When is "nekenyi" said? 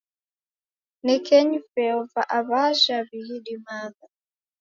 1.05-1.59